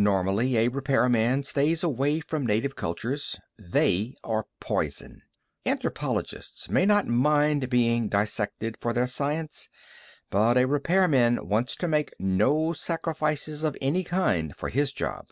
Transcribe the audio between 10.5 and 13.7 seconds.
a repairman wants to make no sacrifices